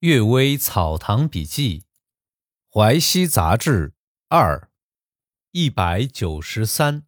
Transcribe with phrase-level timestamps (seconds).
[0.00, 1.84] 阅微草堂笔记，
[2.72, 3.92] 淮西杂志
[4.28, 4.70] 二，
[5.50, 7.06] 一百九十三。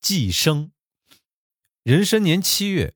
[0.00, 0.72] 寄生。
[1.82, 2.94] 壬申年七月，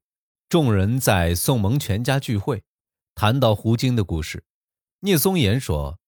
[0.48, 2.64] 众人在宋蒙全家聚会，
[3.14, 4.46] 谈到胡经的故事。
[5.00, 6.00] 聂松岩说：“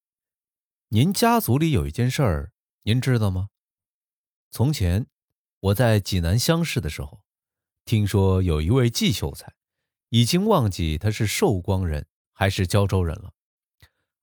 [0.88, 2.52] 您家族里有一件事儿，
[2.84, 3.50] 您知道吗？
[4.50, 5.06] 从前
[5.60, 7.22] 我在济南乡试的时候，
[7.84, 9.52] 听说有一位季秀才。”
[10.14, 13.34] 已经忘记他是寿光人还是胶州人了。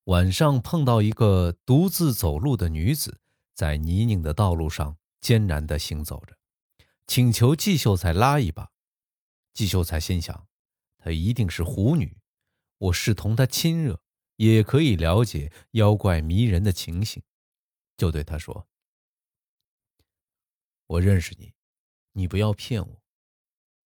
[0.05, 3.20] 晚上碰到一个独自走路的女子，
[3.53, 6.38] 在泥泞的道路上艰难地行走着，
[7.07, 8.71] 请求季秀才拉一把。
[9.53, 10.48] 季秀才心想，
[10.98, 12.17] 她一定是狐女，
[12.77, 14.01] 我是同她亲热，
[14.37, 17.21] 也可以了解妖怪迷人的情形，
[17.98, 18.65] 就对她说
[20.87, 21.53] ：“我认识你，
[22.13, 23.03] 你不要骗我。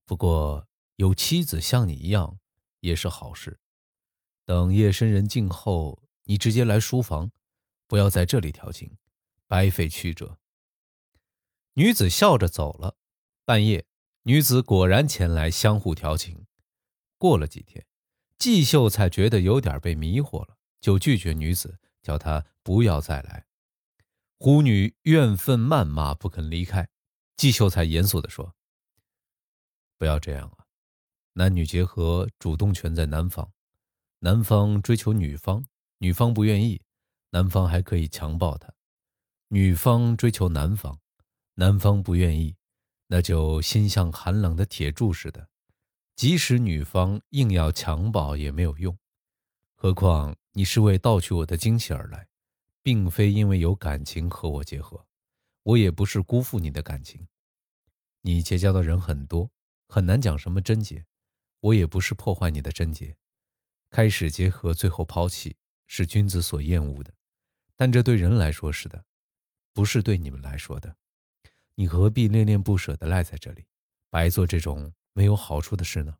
[0.05, 2.40] 不过。”有妻子像你一样，
[2.80, 3.59] 也是好事。
[4.45, 7.32] 等夜深人静后，你直接来书房，
[7.87, 8.98] 不要在这里调情，
[9.48, 10.40] 白费曲折。
[11.74, 12.98] 女子笑着走了。
[13.43, 13.85] 半夜，
[14.24, 16.48] 女子果然前来相互调情。
[17.18, 17.85] 过了几天，
[18.37, 23.46] 季秀才觉得有点被迷惑了，就拒绝女子，叫她不要再来。
[24.37, 26.90] 狐女怨愤谩骂，不肯离开。
[27.37, 28.55] 季秀才严肃地说
[29.98, 30.65] ：“不要这样啊。”
[31.37, 33.51] 男女结合，主动权在男方，
[34.19, 35.65] 男方追求女方，
[35.97, 36.81] 女方不愿意，
[37.31, 38.69] 男方还可以强暴她；
[39.49, 40.97] 女方追求男方，
[41.55, 42.55] 男方不愿意，
[43.07, 45.49] 那就心像寒冷的铁柱似的，
[46.15, 48.97] 即使女方硬要强暴也没有用。
[49.75, 52.29] 何况你是为盗取我的精气而来，
[52.81, 55.05] 并非因为有感情和我结合，
[55.63, 57.27] 我也不是辜负你的感情。
[58.21, 59.51] 你结交的人很多，
[59.89, 61.05] 很难讲什么贞洁。
[61.66, 63.18] 我也不是破坏你的贞洁，
[63.90, 65.56] 开始结合，最后抛弃，
[65.88, 67.12] 是君子所厌恶的。
[67.75, 69.03] 但这对人来说是的，
[69.74, 70.96] 不是对你们来说的。
[71.74, 73.66] 你何必恋恋不舍地赖在这里，
[74.12, 76.18] 白做这种没有好处的事呢？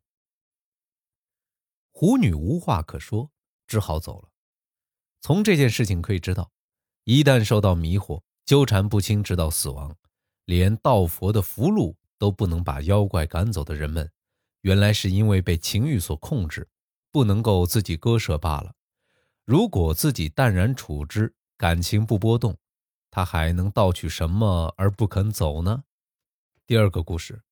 [1.92, 3.30] 狐女无话可说，
[3.68, 4.30] 只好走了。
[5.20, 6.50] 从这件事情可以知道，
[7.04, 9.96] 一旦受到迷惑，纠缠不清，直到死亡，
[10.44, 14.10] 连道佛的符箓都不能把妖怪赶走的人们。
[14.66, 16.66] 原来是因为被情欲所控制，
[17.12, 18.74] 不能够自己割舍罢了。
[19.44, 22.58] 如果自己淡然处之，感情不波动，
[23.08, 25.84] 他还能盗取什么而不肯走呢？
[26.66, 27.42] 第二个故事，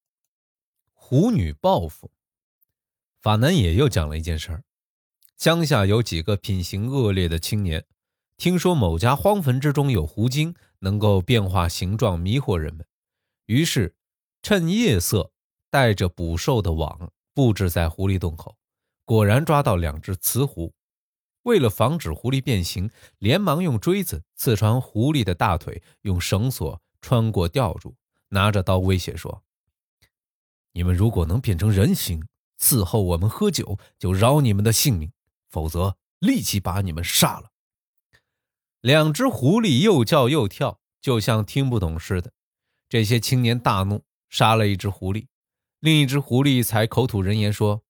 [0.93, 2.11] 狐女报复。
[3.21, 4.65] 法南也又讲了一件事儿：
[5.37, 7.87] 乡下有几个品行恶劣的青年，
[8.37, 12.85] 听说某家荒坟之中有狐精，能够变化形状迷惑人们，
[13.47, 13.95] 于是
[14.43, 15.31] 趁夜色。
[15.75, 18.57] 带着捕兽的网布置在狐狸洞口，
[19.05, 20.73] 果然抓到两只雌狐。
[21.43, 27.97] 为了防止狐狸变形，连忙用锥子刺穿狐狸的大腿，用绳索穿过吊住，
[28.29, 29.43] 拿着刀威胁说
[30.75, 32.25] ：“你们如果能变成人形，
[32.57, 35.09] 伺候我们喝酒，就饶你们的性命；
[35.51, 37.51] 否则，立即把你们杀了。”
[38.81, 42.33] 两只狐狸又叫又跳，就像听不懂似的。
[42.89, 45.27] 这些青年大怒，杀了一只狐狸。
[45.85, 47.85] 另一只狐狸才口吐人言说：“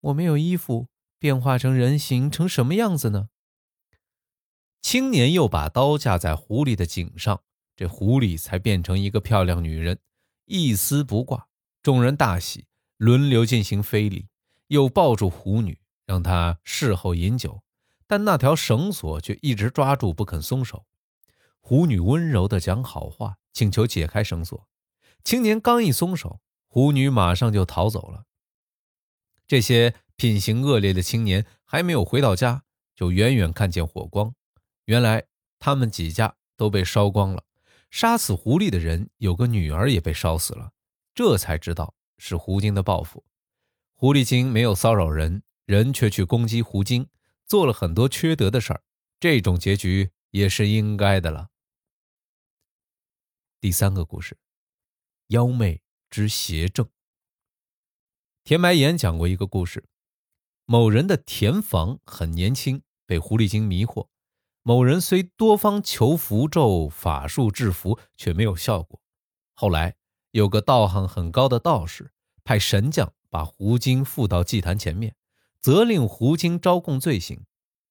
[0.00, 3.28] 我没有衣服，变化成人形成什么样子呢？”
[4.80, 7.42] 青年又把刀架在狐狸的颈上，
[7.76, 9.98] 这狐狸才变成一个漂亮女人，
[10.46, 11.48] 一丝不挂。
[11.82, 12.64] 众人大喜，
[12.96, 14.28] 轮流进行非礼，
[14.68, 17.62] 又抱住狐女，让她事后饮酒，
[18.06, 20.86] 但那条绳索却一直抓住不肯松手。
[21.60, 24.66] 狐女温柔地讲好话，请求解开绳索。
[25.22, 26.40] 青年刚一松手，
[26.76, 28.26] 狐女马上就逃走了。
[29.46, 32.64] 这些品行恶劣的青年还没有回到家，
[32.94, 34.34] 就远远看见火光。
[34.84, 35.24] 原来
[35.58, 37.42] 他们几家都被烧光了。
[37.90, 40.70] 杀死狐狸的人有个女儿也被烧死了，
[41.14, 43.24] 这才知道是狐精的报复。
[43.94, 47.08] 狐狸精没有骚扰人，人却去攻击狐精，
[47.46, 48.82] 做了很多缺德的事儿。
[49.18, 51.48] 这种结局也是应该的了。
[53.62, 54.36] 第三个故事，
[55.28, 55.80] 妖媚。
[56.10, 56.88] 之邪正。
[58.44, 59.88] 田白岩讲过一个故事：
[60.64, 64.08] 某人的田房很年轻，被狐狸精迷惑。
[64.62, 69.00] 某人虽多方求符咒、法术制服，却没有效果。
[69.54, 69.96] 后来
[70.32, 72.12] 有个道行很高的道士，
[72.42, 75.14] 派神将把狐精附到祭坛前面，
[75.60, 77.44] 责令狐精招供罪行。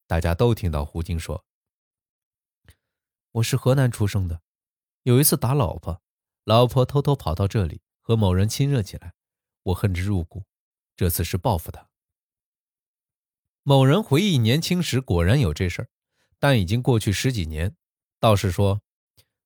[0.06, 1.46] 大家都听到狐精说
[3.32, 4.42] ：“我是河南出生的，
[5.04, 6.02] 有一次打老婆，
[6.44, 9.16] 老婆偷偷跑到这里。”和某人亲热起来，
[9.64, 10.44] 我恨之入骨。
[10.96, 11.90] 这次是报复他。
[13.64, 15.90] 某人回忆年轻时果然有这事儿，
[16.38, 17.76] 但已经过去十几年。
[18.20, 18.84] 道士说：“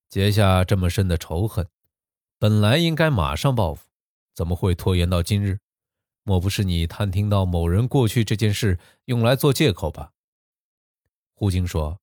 [0.10, 1.70] 结下这么深的仇恨，
[2.38, 3.88] 本来应该马上报复，
[4.36, 5.60] 怎么会拖延到今日？
[6.24, 10.12] 莫不是你探听到某人过去这件事，用来做借口吧？”
[11.34, 12.02] 胡经说：“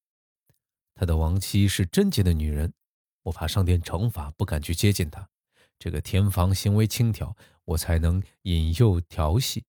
[0.96, 2.72] 他的亡妻是贞洁的女人，
[3.24, 5.28] 我怕上殿惩罚，不敢去接近她。
[5.78, 7.34] 这个天房行为轻佻，
[7.64, 9.64] 我才能引诱调戏，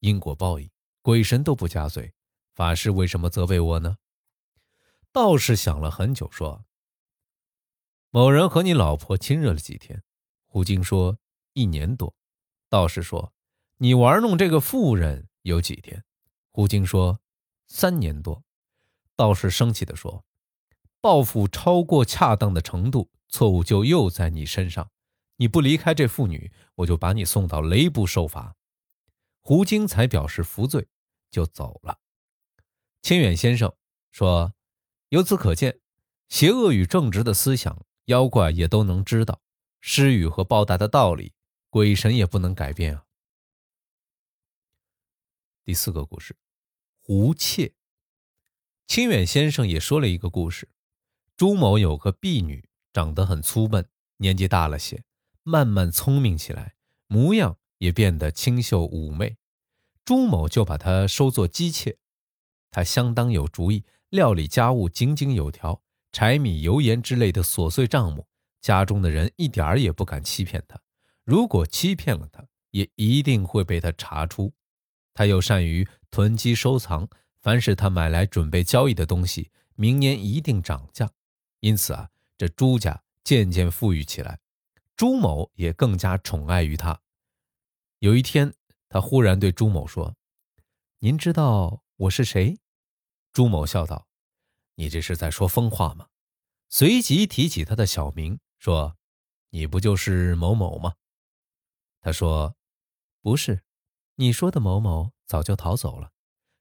[0.00, 0.70] 因果报应。”
[1.02, 2.12] 鬼神都不加罪，
[2.52, 3.98] 法师为什么责备我呢？
[5.12, 6.64] 道士想了很久，说
[8.10, 10.02] ：“某人和你老婆亲热了几天？”
[10.46, 11.18] 胡经说
[11.54, 12.12] ：“一年多。”
[12.68, 13.32] 道士说
[13.78, 16.02] ：“你玩弄这个妇人有几天？”
[16.50, 17.20] 胡经说
[17.68, 18.42] ：“三年多。”
[19.14, 20.24] 道士生气地说
[21.00, 24.90] ：“报复超过恰当的程度，错误就又在你身上。
[25.36, 28.56] 你不离开这妇女，我就把你送到雷部受罚。”
[29.40, 30.88] 胡经才表示服罪。
[31.28, 31.98] 就走了。
[33.02, 33.74] 清远先生
[34.10, 34.54] 说
[35.10, 35.80] ：“由此可见，
[36.28, 39.42] 邪恶与正直的思想，妖怪也都能知道；
[39.80, 41.34] 施与和报答的道理，
[41.68, 43.04] 鬼神也不能改变啊。”
[45.62, 46.36] 第四个故事，
[47.02, 47.74] 胡妾。
[48.86, 50.70] 清远先生也说了一个故事：
[51.36, 55.02] 朱某有个婢女，长得很粗笨，年纪大了些，
[55.48, 56.74] 慢慢聪明起来，
[57.06, 59.36] 模样也变得清秀妩媚。
[60.04, 61.98] 朱某就把她收作姬妾，
[62.72, 68.26] 他相当有主意，料理家务井井有条，柴米油盐之类的琐碎账目，
[68.60, 70.80] 家中的人一点儿也不敢欺骗他。
[71.22, 74.52] 如果欺骗了他，也一定会被他查出。
[75.14, 77.08] 他又善于囤积收藏，
[77.40, 81.08] 凡是他买来准备交易的东西，明年一定涨价。
[81.60, 84.40] 因此啊，这朱家渐渐富裕起来，
[84.96, 87.00] 朱某也更加宠爱于他。
[88.00, 88.54] 有一天。
[88.88, 90.16] 他忽然对朱某说
[91.00, 92.60] ：“您知道我是谁？”
[93.34, 94.06] 朱某笑道
[94.76, 96.06] ：“你这是在说疯话吗？”
[96.70, 98.96] 随即提起他的小名，说
[99.50, 100.94] ：“你不就是某某吗？”
[102.00, 102.56] 他说
[103.20, 103.64] ：“不是，
[104.14, 106.12] 你说的某某早就逃走了，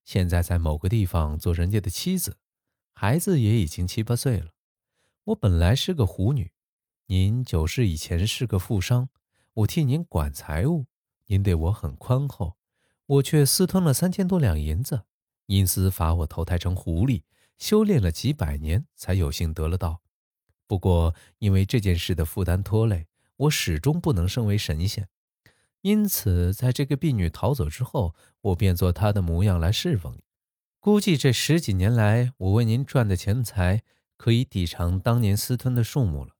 [0.04, 2.40] 现在在某个地方做人家的妻子，
[2.96, 4.52] 孩子也已经七八岁了。
[5.26, 6.52] 我本来是个狐女，
[7.08, 9.10] 您九世以前是个富商，
[9.54, 10.86] 我替您管财务。”
[11.28, 12.56] 您对我很宽厚，
[13.06, 15.04] 我却私吞了三千多两银子，
[15.48, 17.24] 因此罚我投胎成狐狸，
[17.58, 20.02] 修炼了几百年才有幸得了道。
[20.68, 23.08] 不过因为这件事的负担拖累，
[23.38, 25.08] 我始终不能升为神仙。
[25.82, 30.24] 因此，在这个婢女逃走之后，我便做她的模样来侍奉你。
[30.80, 33.82] 估计这十几年来，我为您赚的钱财
[34.18, 36.35] 可以抵偿当年私吞的数目了。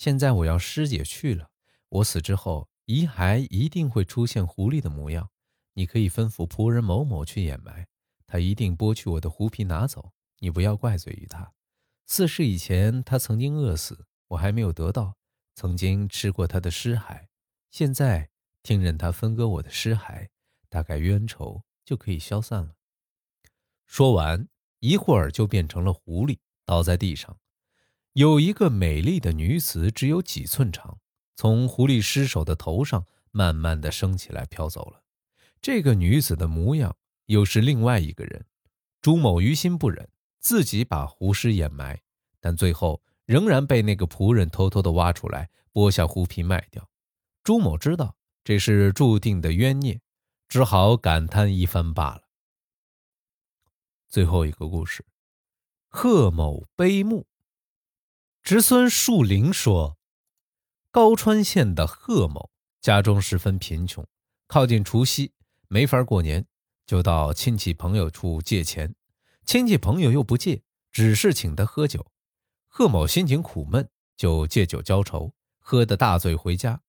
[0.00, 1.50] 现在我要师姐去了，
[1.90, 2.70] 我死之后。
[2.86, 5.28] 遗骸一定会出现狐狸的模样，
[5.74, 7.86] 你可以吩咐仆人某某去掩埋，
[8.26, 10.12] 他一定剥去我的狐皮拿走。
[10.38, 11.52] 你不要怪罪于他。
[12.06, 15.12] 四世以前，他曾经饿死，我还没有得到；
[15.54, 17.26] 曾经吃过他的尸骸，
[17.70, 18.30] 现在
[18.62, 20.30] 听任他分割我的尸骸，
[20.70, 22.74] 大概冤仇就可以消散了。
[23.84, 24.48] 说完，
[24.78, 27.38] 一会儿就变成了狐狸，倒在地上。
[28.14, 30.98] 有一个美丽的女子，只有几寸长。
[31.36, 35.02] 从狐狸尸首的头上慢慢的升起来，飘走了。
[35.62, 36.96] 这个女子的模样
[37.26, 38.44] 又是另外一个人。
[39.00, 42.02] 朱某于心不忍，自己把狐尸掩埋，
[42.40, 46.90] 但最后仍然被那个仆人偷偷的挖出来，剥下狐皮卖掉。
[47.44, 50.00] 朱某知道这是注定的冤孽，
[50.48, 52.22] 只好感叹一番罢了。
[54.08, 55.06] 最后一个故事，
[55.88, 57.29] 贺某悲墓。
[58.50, 59.96] 侄孙树林说。
[60.90, 64.04] 高川县的贺某家中十分贫穷，
[64.48, 65.32] 靠近除夕
[65.68, 66.44] 没法过年，
[66.84, 68.96] 就到亲戚朋友处借钱。
[69.46, 72.10] 亲戚朋友又不借，只是请他喝酒。
[72.66, 76.80] 贺某心情苦闷，就借酒浇愁，喝得大醉回家。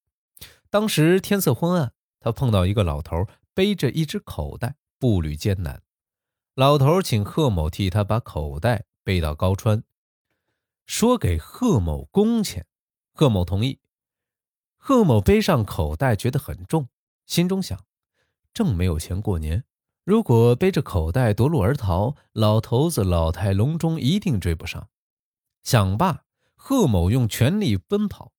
[0.71, 5.83] 当时天色昏暗，他碰到一个老头背着一只口袋，步履艰难。
[6.55, 9.83] 老头请贺某替他把口袋背到高川，
[10.91, 12.67] 说给贺某工钱。
[13.13, 13.79] 贺某同意。
[14.75, 16.89] 贺某背上口袋，觉得很重，
[17.25, 17.79] 心中想：
[18.53, 19.63] 正没有钱过年，
[20.03, 24.89] 如果背着口袋夺路而逃，老头子老态龙钟，一定追不上。
[25.63, 28.33] 想罢，贺某用全力奔跑，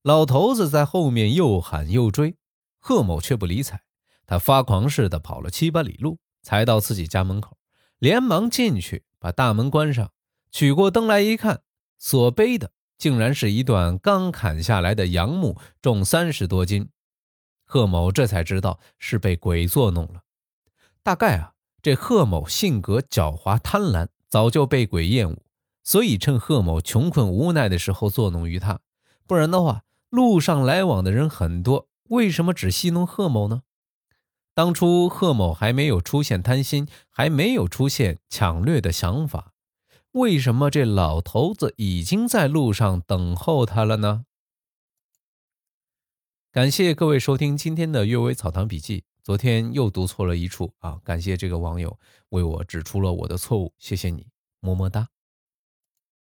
[0.00, 2.38] 老头子在后面又喊又追，
[2.78, 3.82] 贺某却不理睬。
[4.24, 7.58] 他发狂似的跑了七八里路，才到自己家门口，
[7.98, 10.10] 连忙进去把大门关上，
[10.50, 11.60] 取过灯来一看，
[11.98, 12.72] 所背的。
[12.96, 16.88] 竟然是一段刚砍下来的杨木，重三十多斤。
[17.64, 20.22] 贺某这才知道是被鬼作弄了。
[21.04, 25.38] 大概啊，这贺某性格狡猾贪婪，早就被鬼厌恶，
[25.84, 28.80] 所以趁贺某穷困无奈的时候作弄于他。
[29.28, 33.62] 不然的话，路上来往的人很多，为什么只戏弄贺某呢？
[34.54, 39.52] 当初贺某还没有出现贪心，还没有出现抢掠的想法，
[40.12, 44.24] 为什么这老头子已经在路上等候他了呢？
[46.50, 49.00] 感谢各位收听今天的《阅微草堂笔记》。
[49.22, 51.98] 昨天又读错了一处啊，感谢这个网友
[52.30, 54.26] 为我指出了我的错误，谢谢你，
[54.60, 55.08] 么么哒。